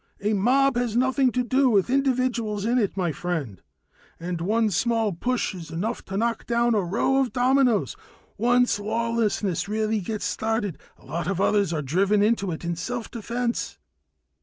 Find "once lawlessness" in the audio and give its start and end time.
8.35-9.69